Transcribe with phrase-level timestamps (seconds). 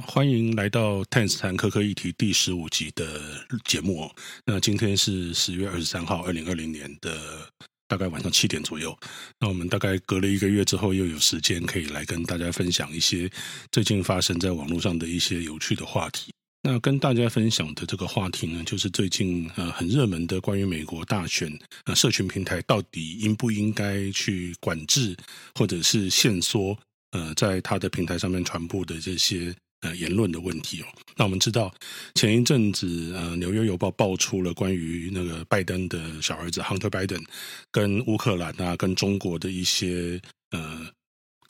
[0.00, 3.20] 欢迎来到探谈科科议题第十五集的
[3.66, 4.10] 节目。
[4.46, 7.46] 那今天是十月二十三号，二零二零年的
[7.86, 8.96] 大概晚上七点左右。
[9.38, 13.30] 那我们大概隔了一个月之后，又有时间可以来跟大家分享一些
[13.70, 16.32] 最近发生在网络上的一些有趣的话题。
[16.62, 21.52] 那跟大家分享的这个话题呢，就是最近呃很热门的关于美国大选，
[21.84, 25.14] 呃社群平台到底应不应该去管制
[25.54, 26.78] 或者是限缩
[27.10, 29.54] 呃在它的平台上面传播的这些。
[29.82, 30.86] 呃，言论的问题哦。
[31.16, 31.72] 那我们知道，
[32.14, 37.22] 前一阵子呃，《纽约邮报》爆出了关于那个拜登的小儿子 Hunter Biden
[37.70, 40.86] 跟乌克兰啊，跟中国的一些呃。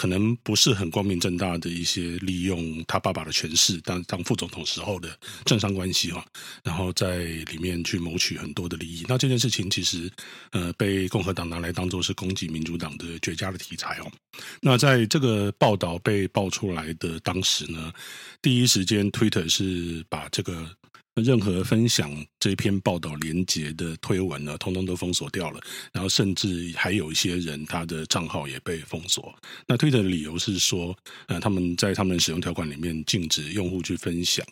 [0.02, 6.26] 可能不是很光明正大的一些利用他爸爸的权势当当副总统时候的政商关系哈，
[6.64, 9.06] 然后在里面去谋取很多的利益。
[9.08, 10.10] 那这件事情其实
[10.50, 14.10] 呃被共和党拿来当做是攻击民主党的绝佳的题材哦。
[14.60, 17.92] 那在这个报道被爆出来的当时呢，
[18.42, 20.68] 第一时间 Twitter 是把这个。
[21.14, 25.60] 任何分享这篇报道连结的推文呢，通通都封锁掉了。
[25.92, 29.34] 然后甚至还有一些人，他的账号也被封锁。
[29.66, 34.46] 那推特的理由是说，呃，他们在他们使用条款里面禁止用户去分享，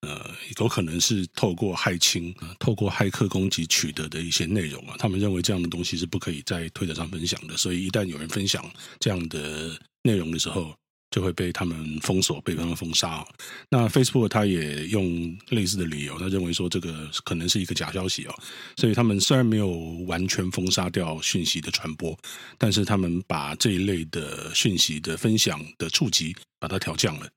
[0.00, 4.96] 呃，有可能是透过骇侵、呃、透过骇客攻击取得的一些内容啊。
[4.98, 7.54] 他们认为这样的东西是不可以在推特上分享的。
[7.56, 8.64] 所以一旦有人分享
[8.98, 10.74] 这样的内容的时候，
[11.10, 13.26] 就会被他们封锁，被他们封杀。
[13.70, 18.34] 那 Facebook 他也用类似的理由，他认为说这个可能是一个假消息哦，
[18.76, 19.68] 所以他们虽然没有
[20.06, 22.18] 完全封杀掉讯息的传播，
[22.58, 27.28] 但是他们把这一类的讯息的分享的触及把它调降了。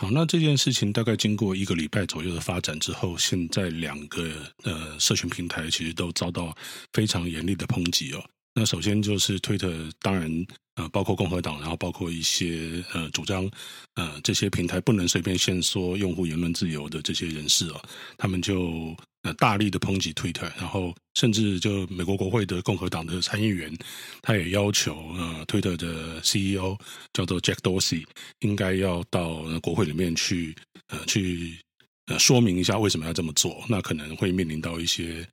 [0.00, 6.56] 好，那这件事情大概经过一个礼拜左右的发展之后，现在两个呃社群平台其实都遭到
[6.92, 8.24] 非常严厉的抨击哦。
[8.54, 13.50] 那首先就是推特，当然呃，包括共和党，然后包括一些呃主张
[13.94, 17.80] 呃这些平台不能随便限缩用户言论自由的这些人士啊，
[18.18, 23.74] 他们就呃大力的抨击推特，然后甚至就美国国会的共和党的参议员，
[24.20, 26.76] 他也要求呃推特的 CEO
[27.14, 28.04] 叫做 Jack Dorsey
[28.40, 30.54] 应该要到国会里面去
[30.88, 31.58] 呃去
[32.06, 35.26] 呃说明一下为什么要这么做，那可能会面临到一些。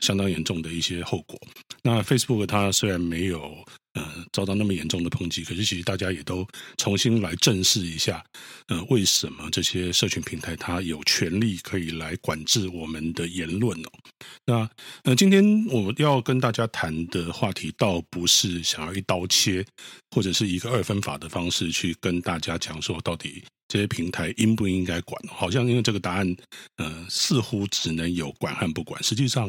[0.00, 1.38] 相当严重的一些后果。
[1.82, 6.46] 那 Facebook 它虽然没有呃遭到那么严重的抨击，可是其实大家也都
[6.76, 8.22] 重新来正视一下，
[8.68, 13.90] 呃，为什么这些社群平台它有权利可以来管制我们的言论哦？
[14.44, 14.70] 那
[15.04, 19.64] 呃，今天我要跟大家谈的话题，倒不是想要一刀切，
[20.10, 23.42] 或者是一个二分法的方式去跟大家讲说到底。
[23.72, 25.16] 这些平台应不应该管？
[25.28, 26.36] 好像因为这个答案，
[26.78, 29.00] 呃，似乎只能有管和不管。
[29.00, 29.48] 实际上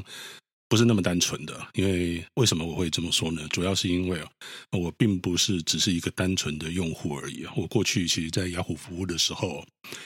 [0.71, 1.67] 不是那么单纯的。
[1.73, 3.45] 因为为什么我会这么说呢？
[3.49, 4.29] 主要是因为啊，
[4.71, 7.45] 我并不是只是一个单纯的用户而已。
[7.57, 9.65] 我过去其实，在雅虎服务的时候，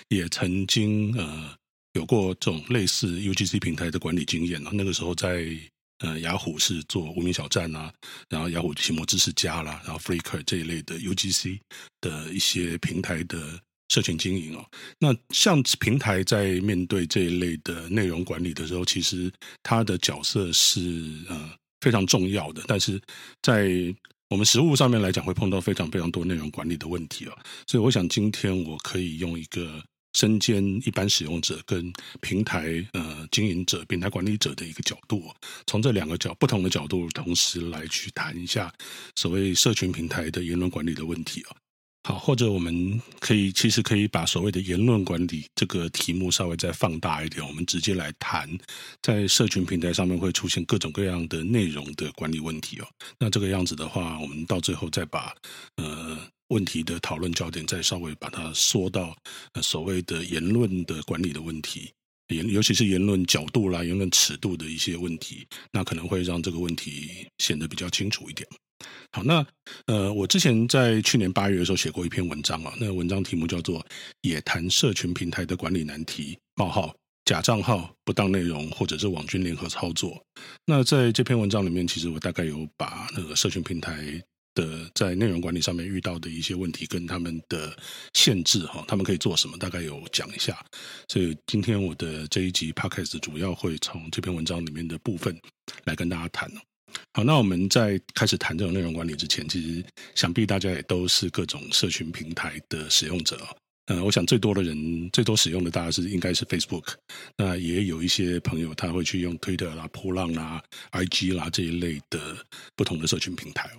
[0.10, 1.56] 也曾经呃
[1.94, 4.60] 有过这种类似 UGC 平台的管理经验。
[4.72, 5.46] 那个时候在
[6.00, 7.94] 呃雅虎是做无名小站啊，
[8.28, 11.60] 然后雅虎奇摩知识家啦，然后 Flickr 这一类的 UGC
[12.02, 13.62] 的一些平台的。
[13.90, 14.66] 社群经营哦，
[15.00, 19.32] 那像平台在面对这一类的内容管理的时候，其实
[19.62, 20.80] 它的角色是
[21.30, 21.52] 呃
[21.82, 22.64] 非常重要的。
[22.68, 23.00] 但是
[23.42, 23.70] 在
[24.30, 27.38] 我们实务上面来讲，会碰到非常非常多内容管理的问题哦。
[27.68, 35.32] 所以我想今天我可以用一个身兼一般使用者跟平台呃经营者、平台管理者的一个角度，
[35.68, 38.74] 从这两个角不同的角度，同时来去谈一下
[39.16, 41.56] 所谓社群平台的言论管理的问题哦。
[42.08, 48.48] 好，或者我们可以其实可以把所谓的言论管理这个题目稍微再放大一点，我们直接来谈，
[49.02, 52.88] 在社群平台上面会出现各种各样的内容的管理问题哦。
[53.18, 55.34] 那这个样子的话，我们到最后再把
[55.78, 56.16] 呃
[56.50, 59.18] 问题的讨论焦点再稍微把它缩到
[59.64, 61.92] 所谓的言论的管理的问题，
[62.28, 68.48] 言尤其是言论角度啦、言论尺度的一些问题，那可能会让这个问题显得比较清楚一点。
[69.12, 69.46] 好，那
[69.88, 73.80] 呃，我之前在去年八月的时候写过一篇文章啊，那文章题目叫做
[74.22, 76.94] 《也谈社群平台的管理难题：冒号
[77.24, 80.12] 假账号、不当内容或者是网军联合操作》。
[80.66, 84.22] 那在这篇文章里面，其实我大概有把那个社群平台
[84.54, 87.76] 的在内容管理上面遇到的一些问题跟他们的
[88.14, 90.64] 限制哈，他们可以做什么，大概有讲一下。
[91.08, 95.40] 所以今天我的这一集 Podcast 主要会从这篇文章里面的部分
[95.86, 96.52] 来跟大家谈。
[97.14, 99.84] 好，那我们在开始谈这种内容管理之前，其实
[100.16, 103.40] 想必大家也都是各种社群平台的使用者。
[103.88, 106.94] 呃，我想最多的人最多使用的大概是应该是 Facebook。
[107.38, 112.36] 那也有一些朋友他会去用 Twitter 啦、噗浪啦、IG 啦这一类的
[112.76, 113.70] 不同的社群平台。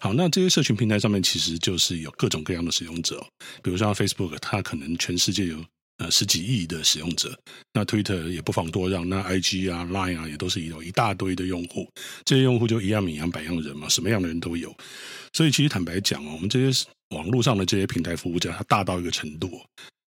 [0.00, 3.24] 好，那这些社群平台上面其实就是有各种各样的使用者，
[3.62, 5.64] 比如说 Facebook，它可能全世界有
[5.98, 7.38] 呃十几亿的使用者，
[7.72, 11.88] 那 Twitter 也不妨多让，那 IG 啊、Line 啊也都是有一大堆的用户，
[12.24, 14.74] 这些用户就一样米养百样人嘛，什么样的人都有，
[15.32, 19.60] 所以其实坦白讲哦，我们这些网络上的这些平台服务者，它大到一个程度。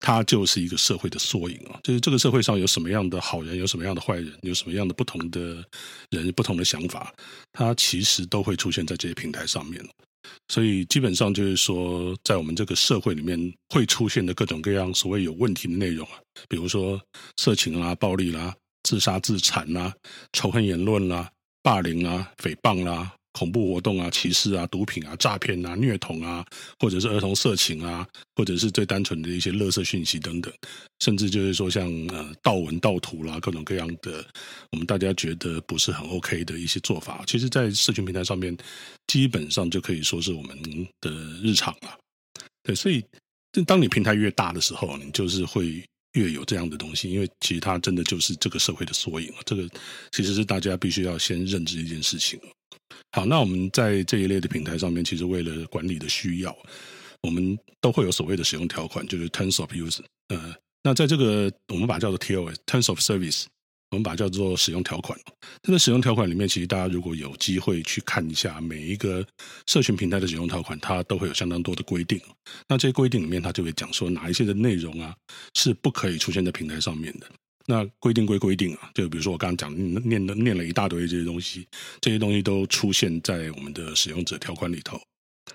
[0.04, 5.64] 它就是一个社会的缩影啊，就是这个社会上有什么样的好人，有什么样的坏人，有什么样的不同的
[6.10, 7.14] 人，不同的想法，
[7.52, 9.81] 它其实都会出现在这些平台上面。
[10.49, 13.38] 所以基本上就是说，在我们这个社会里面
[13.69, 16.19] 会出现的各种各样所谓有问题的内容啊，
[16.49, 17.00] 比如说
[17.37, 18.52] 色情啦、暴力啦、
[18.82, 19.94] 自杀自残啦、
[20.32, 21.31] 仇恨言论啦、
[21.62, 23.12] 霸凌啦、诽谤啦。
[23.32, 26.44] 恐怖活动啊、歧视啊、毒品啊、诈骗啊、虐童啊，
[26.79, 28.06] 或者是儿童色情啊，
[28.37, 30.52] 或者是最单纯的一些垃圾讯息等等，
[31.00, 34.25] 甚至就是说像呃盗文盗图啦，各种各样的
[34.70, 38.56] 我们大家觉得不是很 OK 的一些做法，其实，在社群平台上面，
[39.06, 40.56] 基本上就可以说是我们
[41.00, 41.11] 的
[41.43, 41.99] 日常了。
[42.62, 43.02] 对，所以，
[43.67, 45.82] 当你平台越大的时候，你就是会
[46.12, 49.32] 越有这样的东西，因为其实它真的就是这个社会的缩影。
[49.46, 49.67] 这个
[50.12, 52.38] 其实是大家必须要先认知一件事情。
[53.14, 56.56] 好，那我们在这一类的平台上面，其实为了管理的需要，
[57.20, 60.00] 我们都会有所谓的使用条款，就是 Terms of Use。
[60.29, 63.44] 呃，那在这个我们把它叫做 TOS，Terms of Service，
[63.91, 65.19] 我们把它叫做使用条款。
[65.62, 69.23] 这个使用条款里面，其实大家如果有机会去看一下每一个
[69.67, 72.19] 社群平台的使用条款，它都会有相当多的规定。
[72.67, 75.14] 那这些规定里面，它就会讲说哪一些的内容啊
[75.55, 77.26] 是不可以出现在平台上面的。
[77.67, 81.67] 那规定归规定啊，就比如说我刚刚讲念的念了一大堆这些东西，
[82.00, 85.00] 这些东西都出现在我们的使用者条款里头。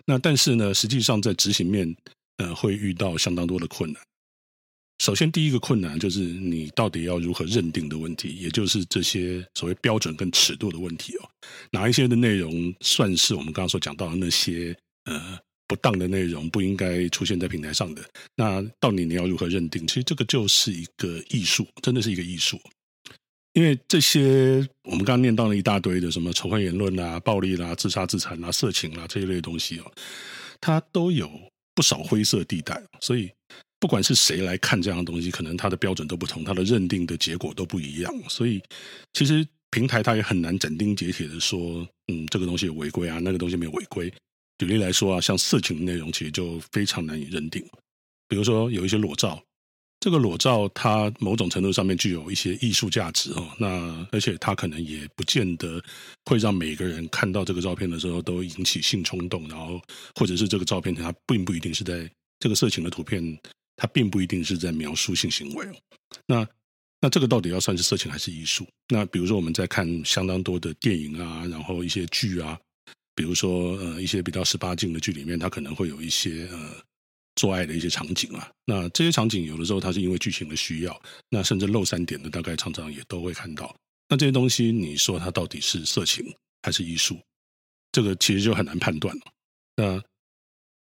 [0.06, 1.96] 那但是呢，实际上在执行面，
[2.38, 4.02] 呃，会遇到相当多的困难。
[5.00, 11.30] 首先，第一个困难就是你到底要如何认定的问题，也就是这些所谓标准跟尺度的问题哦。
[11.72, 14.76] 哪一些的内容算是我们刚刚所讲到的那些
[15.06, 15.40] 呃？
[15.68, 18.02] 不当的内容不应该出现在平台上的，
[18.36, 19.86] 那到底你要如何认定？
[19.86, 22.60] 其实这个就是一个艺术，真的是一个艺术。
[23.54, 29.92] 因为这些我们刚刚念到了一大堆的什么仇恨言论啊、暴力啦、自杀自残、啊、色情啦、啊、这一类的东西哦，
[30.62, 31.30] 它都有
[31.74, 32.80] 不少灰色地带。
[33.02, 33.32] 所以
[33.80, 38.14] 不管是谁来看这样的东西，可能它的标准都不同，它的认定的结果都不一样。
[38.30, 38.62] 所以
[39.14, 44.14] 其实平台它也很难斩钉截铁的说，嗯，这个东西有违规啊，那个东西没有违规。
[44.58, 47.64] 举例来说啊，像色情的内容其实就非常难以认定。
[48.28, 49.42] 比如说有一些裸照，
[50.00, 53.48] 这个裸照它某种程度上面具有一些艺术价值哦。
[53.60, 55.82] 那而且它可能也不见得
[56.26, 59.82] 会让每个人看到这个照片的时候都引起性冲动，然后
[60.16, 62.10] 或者是这个照片它并不一定是在
[62.40, 63.22] 这个色情的图片，
[63.76, 65.76] 它并不一定是在描述性行为哦。
[66.26, 66.48] 那
[67.00, 68.68] 那这个到底要算是色情还是艺术？
[68.90, 72.60] 那比如说我们在看相当多的电影啊，然后一些剧啊。
[73.18, 76.72] 比如说，呃，一些比较十八禁的剧里面，它可能会有一些呃
[77.36, 78.48] 做爱的一些场景啊。
[78.64, 83.76] 那这些场景有的时候它是因为剧情的需要，那甚至露三点的，大概常常也都会看到。
[84.08, 86.24] 那这些东西，你说它到底是色情
[86.62, 87.20] 还是艺术？
[87.92, 89.22] 这个其实就很难判断了。
[89.78, 90.04] 那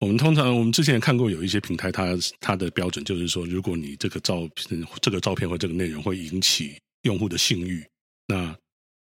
[0.02, 7.82] 我们通常我们之前也看过有一些平台，它它的标准就是说，如果你这个照片、这个照片或这个内容会引起用户的性欲，
[8.28, 8.54] 那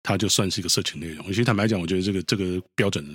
[0.04, 1.28] 它就算是一个色情内容。
[1.28, 3.06] 其实坦白讲，我觉得这个这个标准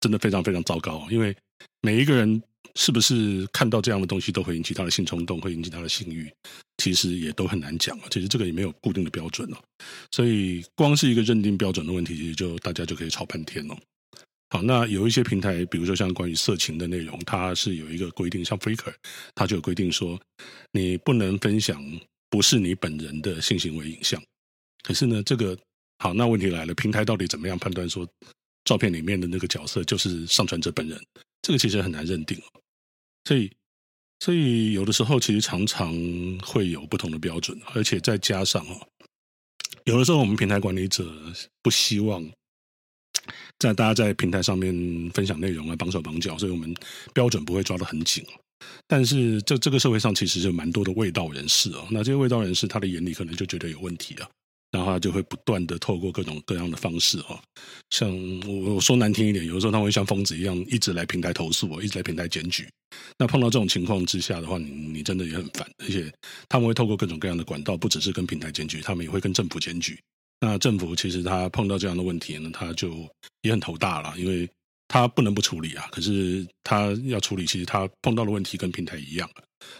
[0.00, 1.06] 真的非常非常糟糕。
[1.10, 1.34] 因为
[1.82, 2.42] 每一个人
[2.74, 6.30] 是不是看到这样的东西都会引起他的性冲动，会引起他的性欲，
[6.76, 7.98] 其实也都很难讲。
[8.10, 9.56] 其实这个也没有固定的标准哦。
[10.12, 13.76] 所以光是一个认定标准的问题，其实就大家就可以吵半天了。
[14.50, 18.94] 好，那有一些平台，比如说像关于色情的内容，它是有一个规定，像 Faker，
[19.34, 20.18] 它就有规定说，
[20.72, 21.84] 你不能分享
[22.30, 24.22] 不是你本人的性行为影像。
[24.82, 25.58] 可是呢，这个
[25.98, 28.08] 好，那问题来了，平台到底怎么样判断说
[28.64, 31.00] 照片里面的那个角色就是上传者本人？
[31.42, 32.36] 这个其实很难认定，
[33.24, 33.50] 所以，
[34.20, 35.92] 所以有的时候其实常常
[36.40, 38.86] 会有不同的标准，而且再加上哦，
[39.84, 41.10] 有的时候我们平台管理者
[41.62, 42.28] 不希望
[43.58, 46.74] 在大家在平台上面分享内容啊绑手绑脚，所以我们
[47.14, 48.24] 标准不会抓得很紧。
[48.86, 54.28] 但是这这个社会上其实就蛮多的味道人士哦，那这些味道人士他的眼里可能就觉得有问题啊。
[54.70, 57.40] 然后他就会不断的透过各种各样的方式哦，
[57.90, 58.10] 像
[58.46, 62.68] 我我说难听一点，有的时候他会像疯子一样一直来平台投诉，一直来平台检举。
[63.18, 66.12] 那碰到这种情况之下的话，你你真的也很烦，而且
[66.48, 69.98] 他们会透过各种各样的管道，不只是跟平台检举，他们也会跟政府检举。
[70.40, 73.08] 那政府其实他碰到这样的问题呢，他就
[73.42, 74.48] 也很头大了，因为
[74.86, 75.88] 他不能不处理啊。
[75.90, 79.28] 可是他要处理，其实他碰到的问题跟平台一样，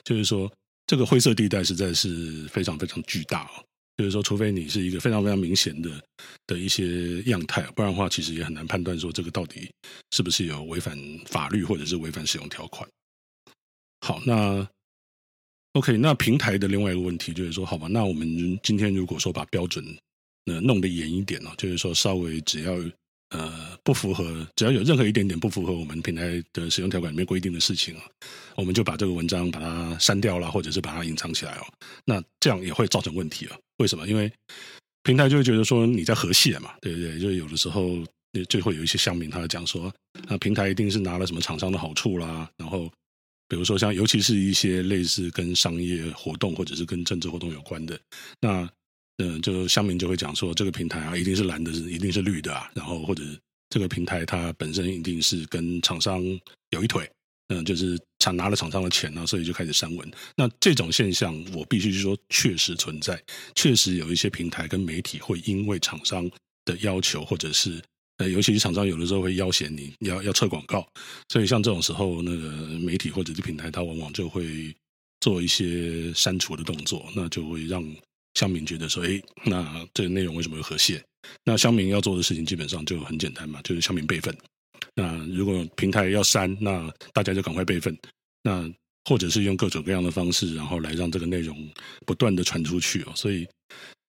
[0.02, 0.50] 就是说
[0.86, 3.64] 这个灰色地带实在是非常非常巨大哦。
[3.98, 5.90] 就是说，除非你是一个非常非常明显的
[6.46, 9.68] 的一些样态，不然的话，其实也很难判断说这个到底
[10.12, 12.88] 是不是有违反法律或者是违反使用条款。
[14.00, 14.66] 好，那
[15.72, 19.84] OK，那平台的另外一个问题就是说，好吧，那我们今天如果说把标准
[20.62, 22.74] 弄得严一点呢，就是说稍微只要。
[23.30, 28.02] 呃，不符合，只要有任何一点点不符合我们平台的使用条款里面规定的事情啊，
[28.56, 31.66] 我们就把这个文章把它删掉了，或者是把它隐藏起来哦。
[32.06, 33.56] 那这样也会造成问题啊？
[33.76, 34.08] 为什么？
[34.08, 34.32] 因为
[35.02, 37.18] 平台就会觉得说你在和谐嘛，对不对？
[37.18, 38.02] 就有的时候
[38.48, 39.92] 就会有一些乡民他讲说，
[40.26, 42.50] 那平台一定是拿了什么厂商的好处啦。
[42.56, 42.90] 然后
[43.46, 48.00] 比如说像，尤其是一些类似跟商业活动或者是跟政治活动有关的，
[48.40, 48.66] 那。
[49.18, 52.70] 嗯，就乡民就会讲说，这个平台啊，一定是蓝的，一定是绿的啊。
[52.72, 53.24] 然后或者
[53.68, 56.22] 这个平台它本身一定是跟厂商
[56.70, 57.10] 有一腿，
[57.48, 60.08] 嗯，就是厂拿了厂商的钱呢，所以就开始删文。
[60.36, 63.20] 那这种现象，我必须说确实存在，
[63.56, 66.30] 确实有一些平台跟媒体会因为厂商
[66.64, 67.82] 的要求，或者是
[68.18, 70.88] 呃，尤其是厂商有的时候会要挟你要要撤广告，
[71.28, 74.72] 所以像这种时候，那个媒体或者是平台，它往往就会
[75.18, 77.84] 做一些删除的动作，那就会让。
[78.34, 81.02] 乡民觉得说：“哎，那这个内容为什么会和谐？
[81.44, 84.36] 那乡民要做的事情基本上就很简单嘛，就是乡民备份。
[84.94, 87.96] 那如果平台要删，那大家就赶快备份。
[88.42, 88.70] 那
[89.04, 91.68] 或者是用各种各样的方式，然后来让这个内容
[92.06, 93.12] 不断的传出去哦。
[93.16, 93.46] 所以，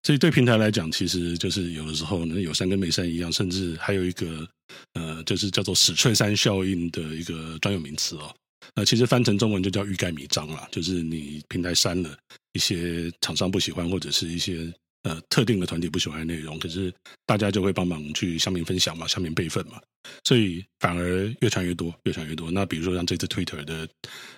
[0.03, 4.47] 所以对平台来讲，其实就是有的时候呢，有删跟没删一样，甚至还有一个
[4.93, 8.33] 呃，就是叫做史翠珊效应的一个专有名词哦。”
[8.75, 12.15] 那其实翻成中文就叫欲盖弥彰了，就是你平台删了
[12.53, 16.93] 一些厂商不喜欢或者是一些呃特定的团体不喜欢的内容，可是
[17.25, 19.79] 大家就会帮忙去乡民分享嘛，乡民备份嘛，
[20.23, 22.49] 所以反而越传越多，越传越多。
[22.51, 23.87] 那比如说像这次 Twitter 的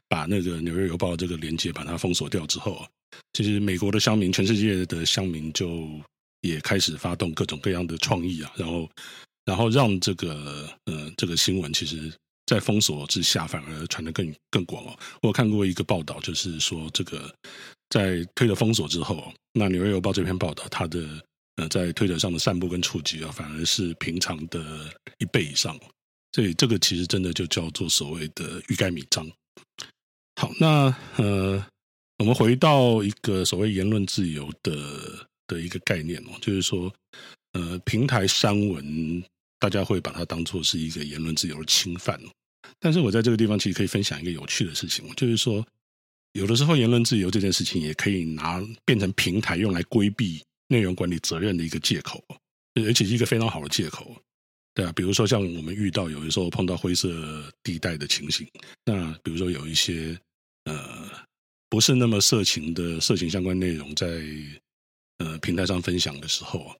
[0.07, 2.85] 把那个纽约邮报这个链接把它封锁掉之后，
[3.33, 5.87] 其实美国的乡民、全世界的乡民就
[6.41, 8.89] 也开始发动各种各样的创意啊，然后
[9.45, 12.11] 然后让这个呃这个新闻其实。
[12.51, 14.99] 在封锁之下，反而传得更更广哦。
[15.21, 17.33] 我看过一个报道，就是说这个
[17.87, 20.99] 在推了封锁之后，那《纽约邮报》这篇报道，它的
[21.55, 25.79] 呃在推特上的散布跟触及啊，反而是平常的一倍以上。
[26.33, 29.25] 所以这个其实真的就叫做所谓的欲盖弥彰。
[30.35, 31.65] 好，那呃，
[32.17, 36.93] 我们回到一个所谓言论自由的的一个概念哦，就是说
[37.53, 39.23] 呃，平台删文，
[39.57, 42.19] 大家会把它当做是一个言论自由的侵犯。
[42.79, 45.65] 但是我在这个地方其实可以分享一个有趣的事情，就是说，
[46.33, 52.23] 有的时候言论自由这件事情也可以拿变成平台用来规避内容管理责任的一个借口，
[52.75, 54.15] 而且是一个非常好的借口，
[54.73, 58.47] 对啊，比如说像我们遇到有的时候碰到灰色地带的情形，
[58.85, 60.17] 那比如说有一些
[60.65, 61.09] 呃
[61.69, 64.07] 不是那么色情的色情相关内容在
[65.17, 66.75] 呃平台上分享的时候，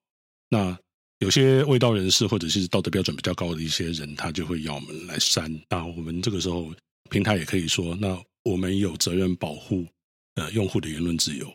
[0.50, 0.78] 那。
[1.22, 5.48] 有些卫道人士或者是道德标准比较高的一些人，他就会要我们来删。
[5.70, 6.74] 那我们这个时候
[7.12, 9.86] 平台也可以说，那我们有责任保护
[10.34, 11.48] 呃用户的言论自由，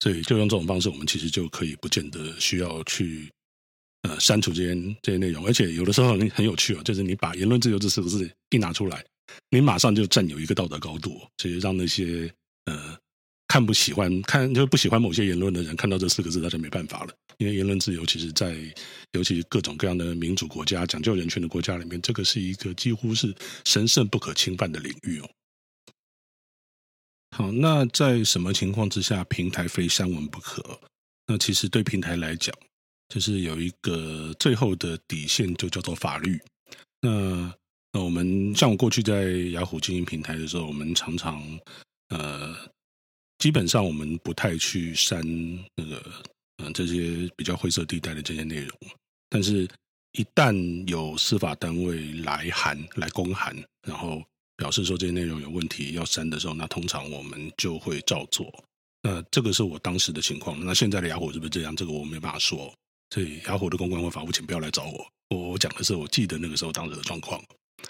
[0.00, 3.30] 所以就用这种方式，我们其实就可以不见得需要去
[4.02, 5.46] 呃删除这些这些内容。
[5.46, 9.02] 而且有的时候很很有趣哦，就是你把言论自由这四个字一拿出来，
[9.48, 12.30] 你马上就占有一个道德高度，所以让那些
[12.66, 12.98] 呃。
[13.56, 17.14] 看不喜欢看就不喜欢某些言论的人，看到这四个字他就没办法了。
[17.38, 18.54] 因为言论自由其实，在
[19.12, 23.34] 尤其各种各样的民主国家、讲究人权的国家里面，这个是一个几乎是
[23.64, 25.30] 神圣不可侵犯的领域哦。
[27.30, 30.78] 好，那在什么情况之下平台非删文不可？
[31.26, 32.54] 那其实对平台来讲，
[33.08, 36.38] 就是有一个最后的底线，就叫做法律。
[37.00, 37.50] 那
[37.90, 41.42] 那我们像我过去在雅虎经营平台的时候，我们常常
[42.10, 42.54] 呃。
[43.38, 45.20] 基本上我们不太去删
[45.74, 46.02] 那个
[46.58, 48.78] 嗯这些比较灰色地带的这些内容，
[49.28, 49.68] 但是，
[50.12, 50.54] 一旦
[50.88, 53.54] 有司法单位来函来公函，
[53.86, 54.22] 然后
[54.56, 58.50] 表示说这些内容有问题要删的时候，那通常我们就会照做。
[59.02, 60.58] 那这个是我当时的情况。
[60.64, 61.76] 那现在的雅虎是不是这样？
[61.76, 62.72] 这个我没办法说。
[63.14, 65.06] 所以雅虎的公关或法务，请不要来找我。
[65.28, 67.40] 我我讲的是我记得那个时候当时的状况。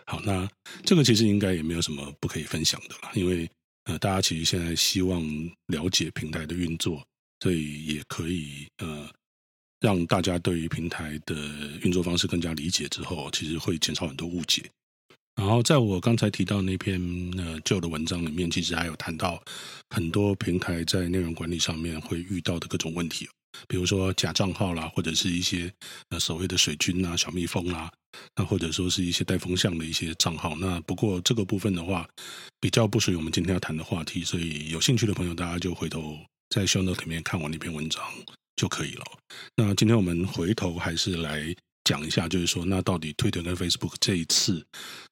[0.06, 0.46] 好，那
[0.84, 3.48] 这个其实应该也没有什么不可以分享的啦，因为。
[3.86, 5.20] 呃，大家其实现在希望
[5.66, 7.02] 了解平台的运作，
[7.40, 9.08] 所以也可以呃，
[9.80, 11.34] 让大家对于平台的
[11.82, 14.62] 运作方式更加理解之后，其实会减少很多误解。
[15.36, 17.00] 然后，在我刚才提到那篇
[17.36, 19.42] 呃旧的文章里面，其实还有谈到
[19.90, 23.28] 很多平台在内容管理上面会遇到的各种问题。
[23.68, 25.72] 比如说假账号啦，或者是一些
[26.10, 27.90] 呃所谓的水军啊、小蜜蜂啊，
[28.36, 30.56] 那或者说是一些带风向的一些账号。
[30.56, 32.08] 那不过这个部分的话，
[32.60, 36.18] 比较不属于我们今天要谈的话题，所以有兴趣的朋友，大家就回头
[36.50, 38.02] 在 show note 里面看我那篇文章，
[38.56, 39.04] 就可以了。
[39.56, 44.64] 那今天我们回头还是来讲一下，就是说，那到底 Twitter 跟 Facebook 这一次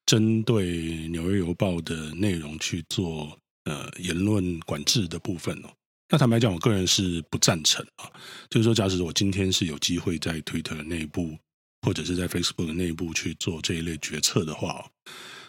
[0.05, 0.65] 针对
[1.09, 5.69] 《纽约邮报》的内容去做呃言论管制的部分哦。
[6.09, 8.09] 那坦白讲，我个人是不赞成啊。
[8.49, 11.37] 就是说，假使我今天是有机会在 Twitter 内部
[11.81, 14.85] 或者是在 Facebook 内部去做这一类决策的话，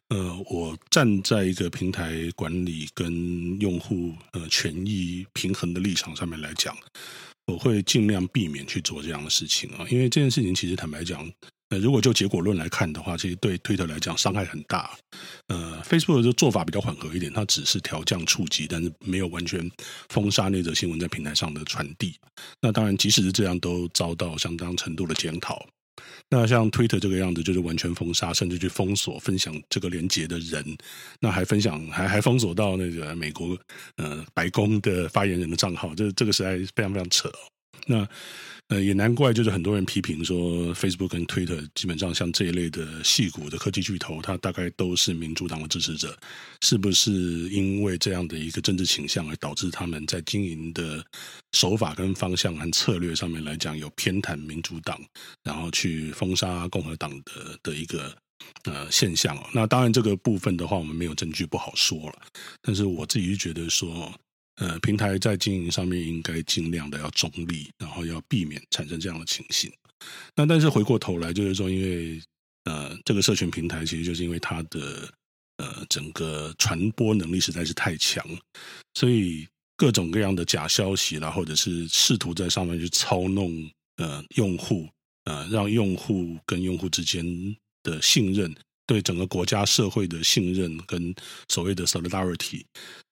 [0.09, 6.77] 呃，我站在一个平台管理跟用户呃权益平衡的立场上面来讲，
[7.47, 9.87] 我会尽量避免去做这样的事情啊。
[9.91, 11.31] 因为这件事情其实坦白讲。
[11.69, 14.97] 那，如果就结果论来看的话，其实对推特来讲伤害很大。
[15.49, 19.69] 呃，Facebook 的做法比较缓和一点，它只是调降触及，但是没有完全
[20.09, 22.15] 封杀那则新闻在平台上的传递。
[22.61, 25.67] 那当然，即使是这样，都遭到相当程度的检讨。
[26.31, 30.65] 那像推特这个样子，就是完全封杀，甚至去封锁分享这个连接的人，
[31.19, 33.59] 那还分享还还封锁到那个美国
[33.97, 37.29] 呃白宫的发言人的账号，这这个实在非常非常扯。
[37.87, 38.09] 那。
[38.69, 46.19] 呃，也难怪，就是很多人批评说，Facebook 跟 Twitter 基本上像这一类的矽谷的科技巨头，它大概都是民主党的支持者，
[46.63, 47.13] 是不是
[47.51, 51.01] 因为这样的一个政治倾向，而导致他们在经营的
[51.53, 55.01] 手法跟方向和策略上面来讲有偏袒民主党，
[55.45, 58.13] 然后去封杀共和党的的一个
[58.65, 59.41] 呃现象？
[59.55, 62.23] 那当然，这个部分的话，我们没有证据，不好说了。
[62.63, 64.13] 但是我自己就觉得说。
[64.57, 69.71] 呃，平台在经营上面应该尽量的要中立，然后要避免产生这样的情形。
[70.35, 72.21] 那但是回过头来，就是说，因为
[72.65, 75.09] 呃，这个社群平台其实就是因为它的
[75.59, 78.27] 呃整个传播能力实在是太强，
[78.95, 79.47] 所以
[79.77, 84.89] 各种各样的假消息啦，或者是试图在上面去操弄呃用户，
[85.25, 87.25] 呃让用户跟用户之间
[87.83, 88.55] 的信任，
[88.87, 91.15] 对整个国家社会的信任跟
[91.49, 92.65] 所谓的 solidarity。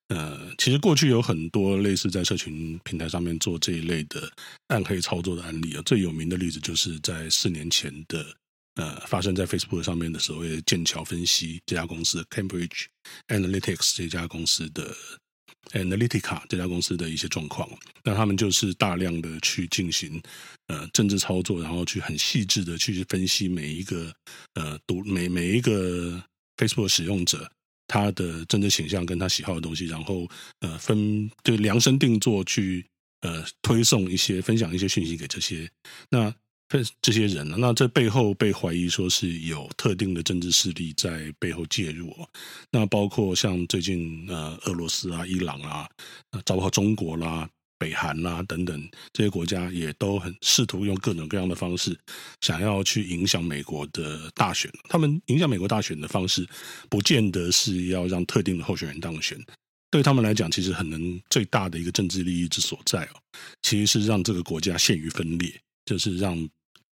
[0.09, 4.31] 呃，其实过去有很多类似在社群平台上面做这一类的
[4.67, 8.23] 暗黑操作的案例啊，最有名的例子就是在四年前的
[8.75, 12.85] 呃，发生在 Facebook 上面的所谓剑桥分析这家公司 Cambridge
[13.29, 14.95] Analytics 这家公司的
[15.71, 17.67] Analytica 这家公司的一些状况。
[18.03, 20.21] 那他们就是大量的去进行
[20.67, 24.13] 呃政治操作，然后去很细致的去分析每一个
[24.53, 26.21] 呃读每每一个
[26.57, 27.49] Facebook 使用者。
[27.87, 30.27] 他的政治倾向跟他喜好的东西，然后
[30.59, 32.85] 呃分就量身定做去
[33.21, 35.69] 呃推送一些分享一些讯息给这些
[36.09, 36.33] 那
[37.01, 42.13] 这些人呢，那这背后被怀疑说是有特定的政治势力在背后介入，
[42.71, 45.87] 那包括像最近呃俄罗斯啊、伊朗啊，
[46.45, 47.47] 包括中国啦。
[47.77, 51.97] 北韩啦、等等这些国家也都很试图用各种各样的方式，
[52.41, 54.71] 想要去影响美国的大选。
[54.89, 56.47] 他们影响美国大选的方式，
[56.89, 59.37] 不见得是要让特定的候选人当选。
[59.91, 63.15] 对他们来讲，其实很能最大的一个政治利益之所在哦，
[63.61, 65.53] 其实是让这个国家陷于分裂，
[65.85, 66.37] 就是让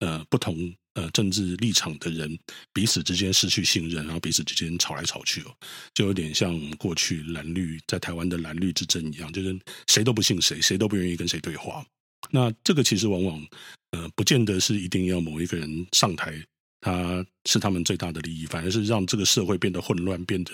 [0.00, 0.74] 呃不同。
[0.94, 2.36] 呃，政治立场的人
[2.72, 5.56] 彼此之间失去信任，然后彼此之间吵来吵去哦，
[5.94, 11.86] 就有点像过去蓝绿在台湾的蓝绿之争一样，就是谁都不信谁，谁都不愿意跟谁对话。
[12.32, 13.46] 那这个其实往往
[13.92, 16.34] 呃，不见得是一定要某一个人上台，
[16.80, 20.52] 他是他们最大的利益，反而是让这个社会变得混乱，变得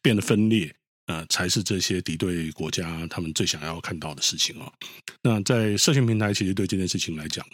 [0.00, 0.72] 变得分裂，
[1.06, 4.72] 呃，才是这些敌对国家他们最想要看到的事情哦。
[5.20, 7.44] 那在社群平台，其实对这件事情来讲，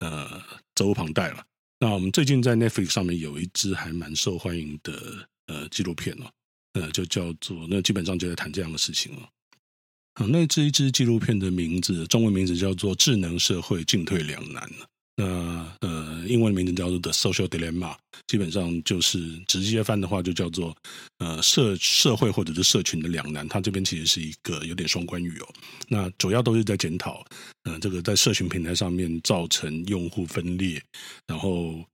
[0.00, 0.42] 呃，
[0.74, 1.44] 责无旁贷了。
[1.80, 6.30] 那我们最近在 Netflix 上面有一支还蛮受欢迎的呃纪录片哦，
[6.74, 9.28] 呃，就叫做那基本上就在谈这样的事情了。
[10.14, 14.62] 啊，那这一支纪录片的名字中文名字叫做《智能社会进退两难》。
[15.16, 15.24] 那
[15.80, 17.92] 呃，英文名字叫做《The Social Dilemma》，
[18.26, 20.76] 基本上就是直接翻的话就叫做
[21.18, 23.46] 呃社社会或者是社群的两难。
[23.48, 25.48] 它这边其实是一个有点双关语哦。
[25.88, 27.24] 那主要都是在检讨，
[27.64, 30.82] 嗯，这个在社群平台上面造成用户分裂，
[31.26, 31.84] 然后。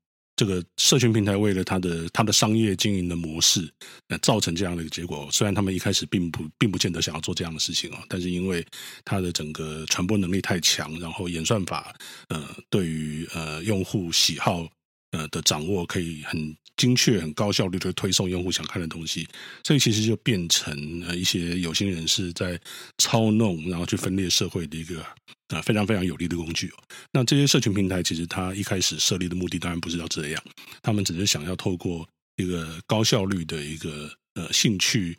[0.41, 3.71] 这个社群平台为了它的它的商业经营的模式，
[4.09, 5.29] 呃，造成这样的一个结果。
[5.31, 8.67] 虽然他们一开始并不并不见得想要做这样的事情啊，但是因为
[9.05, 11.95] 它的整个传播能力太强，然后演算法
[12.29, 14.67] 呃对于呃用户喜好
[15.11, 19.29] 呃的掌握可以很精确、很高效率的推送用户想看的东西，
[19.65, 22.61] 所以其实就变成呃一些有心人士在
[22.99, 25.05] 操弄，然后去分裂社会的一个。
[25.51, 26.71] 啊，非常非常有利的工具。
[27.11, 30.41] 那这些社群平台其实它一开始设立的目的当然不是要这样，
[30.81, 35.19] 他们只是想要透过一个高效率的一个呃兴趣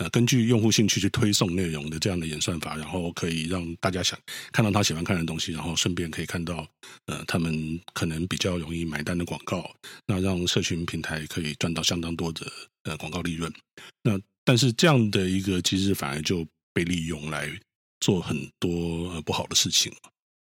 [0.00, 4.18] 呃，根据用户兴趣去推送内容的这样的演算法，然后可以让大家想
[4.50, 6.66] 看到他喜欢看的东西，然后顺便可以看到
[7.04, 9.70] 呃他们可能比较容易买单的广告，
[10.06, 12.50] 那让社群平台可以赚到相当多的
[12.84, 13.52] 呃广告利润。
[14.02, 17.50] 那但是这样的一个机制反而就被利用来。
[18.02, 19.92] 做很多呃不好的事情，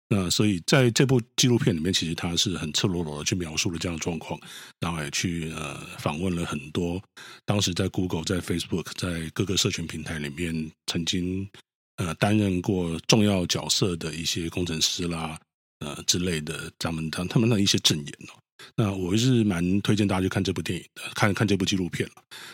[0.09, 4.39] 那所以在这部纪录片里面，其实他是很赤裸裸的去描述了这样的状况，
[4.79, 7.01] 然后也去呃访问了很多
[7.45, 11.49] 当时在 Google、在 Facebook、在各个社群平台里面曾经
[11.95, 15.39] 呃担任过重要角色的一些工程师啦，
[15.79, 18.37] 呃之类的，咱们他他们的一些证言哦。
[18.75, 22.07] 那我是蛮推荐大家去看这部电影的，看看这部纪录片。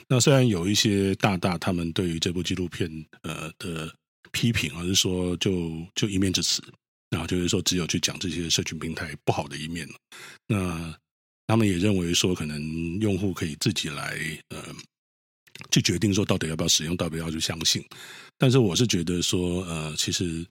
[0.07, 2.89] 那虽然有一些大大他们对于这部纪录片
[3.23, 3.93] 呃的
[4.31, 6.63] 批评，而是说就就一面之词。
[7.09, 9.87] 然后就是说，只有去讲这些社群平台不好的一面。
[10.47, 10.95] 那
[11.47, 12.61] 他们也认为说，可能
[12.99, 14.15] 用户可以自己来
[14.49, 14.63] 呃
[15.71, 17.83] 去决定说，到底要不要使用，到底要去相信。
[18.37, 20.45] 但是我是觉得说，呃，其实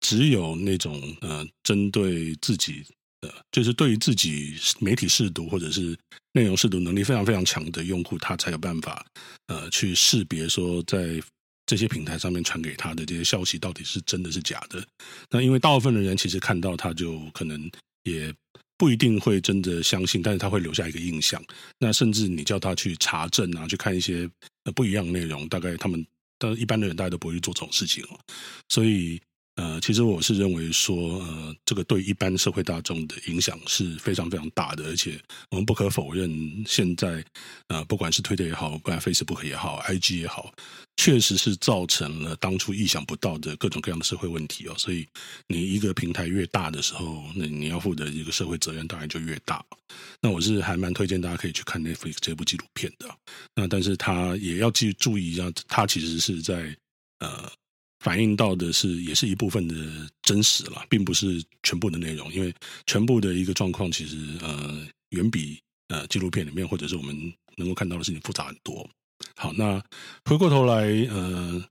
[0.00, 2.84] 只有那种呃针对自己
[3.20, 5.98] 的，就是对于自己媒体识读或者是
[6.32, 9.04] 内容识读能力非常非常强的用户，他才有办法
[9.48, 11.20] 呃去识别说在。
[11.66, 14.82] 这些平台上面传给他的这些消息到底是真的是假的？
[15.28, 17.70] 那因为大部分的人其实看到他就可能
[18.04, 18.32] 也
[18.78, 21.42] 不一定会真的相信，但是他会留下一个印象。
[21.78, 24.30] 那甚至你叫他去查证啊，去看一些
[24.74, 26.06] 不一样的内容，大概他们
[26.38, 28.18] 但一般的人大家都不会去做这种事情哦。
[28.68, 29.20] 所以。
[29.56, 35.18] 呃，其实我是认为说，呃，这个对一般社会大众的影响是非常非常大的，而且
[35.50, 37.24] 我们不可否认，现在
[37.68, 40.52] 呃，不管是 Twitter 也好，不管 Facebook 也好，IG 也好，
[40.98, 44.74] 确实是造成了当初意想不到的各种各样的社会问题哦。
[44.76, 45.08] 所以，
[45.46, 49.64] 你一个平台越大的时候，那你要负的一个社会责任当然就越大。
[50.20, 53.08] 那我是还蛮推荐大家可以去看 Netflix 这部纪录片的。
[53.54, 56.76] 那但是他也要记注意一下，他其实是在
[57.20, 57.50] 呃。
[58.00, 59.74] 反映到的是，也是一部分的
[60.22, 62.54] 真实了，并不是全部的内容，因为
[62.86, 68.88] 全部的一个状况其实呃远比呃纪录片里面或者是我们能够看到的事情复杂很多。
[69.34, 69.82] 好，那
[70.26, 71.64] 回过头来，呃，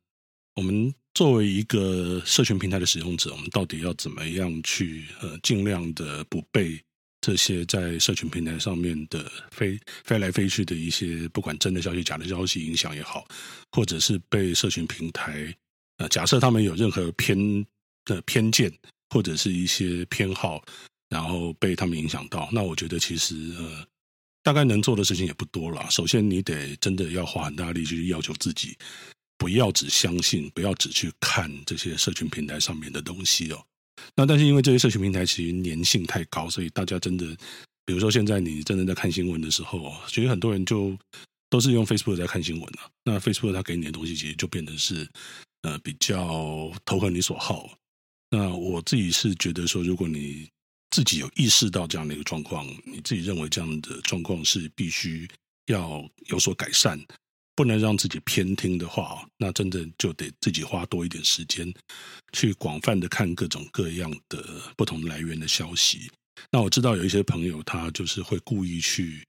[0.55, 6.81] 我们作为一个社群平台的使用者，我们到底要怎么样去呃尽量的不被
[7.21, 13.27] 这些在社群平台上面的飞飞来飞去的一些不管真的消息、假的消息影响也好，
[13.71, 15.55] 或者是被社群平台。
[15.97, 17.65] 呃，假设他们有任何偏
[18.03, 18.71] 的偏见
[19.09, 20.61] 或者是一些偏好，
[21.07, 23.87] 然后被他们影响到，那我觉得其实呃，
[24.43, 25.85] 大概能做的事情也不多了。
[25.89, 28.75] 首先，你得真的要花很大力去要求自己，
[29.37, 33.65] 不要只相信，不要只去看这些社群平台上面的东西哦。
[34.15, 37.25] 那但是因为这些社群平台其实粘性太高，所以大家真的，
[37.85, 40.97] 比如说现在你真的在看新闻的时候，其实很多人就
[41.49, 42.91] 都是用 Facebook 在看新闻了。
[43.05, 45.07] 那 Facebook 它给你的东西，其实就变成是。
[45.65, 47.75] 呃，比较投合你所好。
[48.29, 50.47] 那我自己是觉得说，如果你
[50.91, 55.27] 自己有意识到这样的一个状况，你自己认为这样的状况是必须
[55.65, 57.03] 要有所改善，
[57.55, 61.73] 不能让自己偏听的话，那真的就得自己花多一点时间
[62.31, 66.11] 去广泛的看各种各样的不同来源的消息。
[66.51, 69.25] 那我知道有一些朋友，他就是会故意去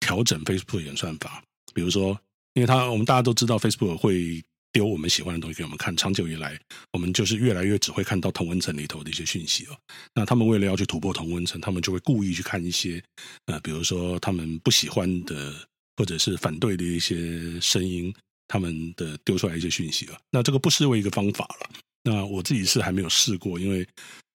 [0.00, 2.20] 调整 Facebook 的演算法，比如说，
[2.52, 4.44] 因为他我们大家都知道 Facebook 会。
[4.72, 6.58] 丢我们喜欢的东西给我们看，长久以来，
[6.92, 9.76] 我们就是越来越只会看到同温层里头的一些讯息了。
[10.14, 13.02] 那他们为了要去突破同温层，他们就会故意去看一些，
[13.46, 15.54] 呃，比如说他们不喜欢的
[15.96, 18.14] 或者是反对的一些声音，
[18.46, 20.18] 他们的丢出来一些讯息了。
[20.30, 21.70] 那这个不失为一个方法了。
[22.04, 23.86] 那我自己是还没有试过，因为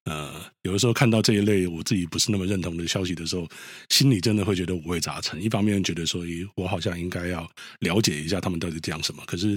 [0.04, 3.48] 呃，有的时候看到这一类我自己不是那么认同的消息的时候，
[3.88, 5.40] 心里真的会觉得五味杂陈。
[5.42, 9.56] 一方面觉得说，咦我好像应该要了解一下他们到底讲什么，可是。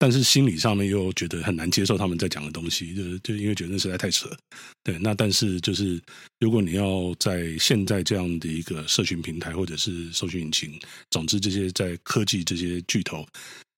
[0.00, 4.34] 但是心理上面又觉得很难接受他们在讲的东西，就是就因为觉得那实在太扯。
[4.82, 6.02] 对，那但是就是
[6.38, 13.26] 如果你要在现在这样的一个社群平台或者是搜寻引擎，总之这些在科技这些巨头，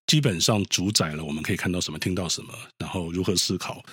[0.06, 3.84] 基本上主宰了我们可以看到什么、听到什么，然后如何思考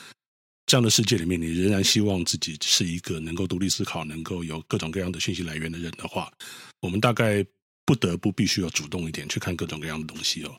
[0.68, 6.32] 这样的世界里面，你仍然希望自己是一个能够独立思考、能够有各种各样的信息来源的人的话，
[6.80, 7.44] 我们大概
[7.88, 10.56] 不得不必须要主动一点去看各种各样的东西哦。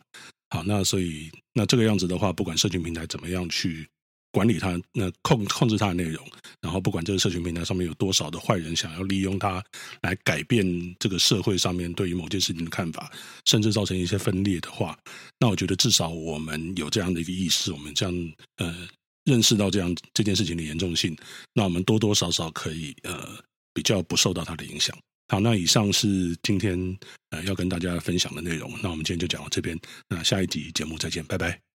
[0.51, 3.89] 好，那所以那这个样子的话，不管社群平台怎么样去
[4.33, 6.25] 管理它，那控控制它的内容，
[6.61, 9.63] 然后不管这个社群平台上面有多少的坏人想要利用它
[10.03, 10.65] 来改变
[10.99, 13.11] 这个社会上面对于某件事情的看法，
[13.45, 14.99] 甚至造成一些分裂的话，
[15.39, 18.89] 那我觉得至少我们有这样的一个意识，我们这样呃
[19.25, 21.17] 认识到这样这件事情的严重性，
[21.53, 23.39] 那我们多多少少可以呃
[23.73, 24.97] 比较不受到它的影响。
[25.31, 26.99] 好，那以上是今天
[27.31, 28.69] 呃要跟大家分享的内容。
[28.83, 31.70] 那我们今天就讲到这边，那下一集节目再见，拜拜。